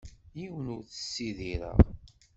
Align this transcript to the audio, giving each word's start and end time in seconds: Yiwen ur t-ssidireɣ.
Yiwen 0.39 0.67
ur 0.75 0.81
t-ssidireɣ. 0.83 1.77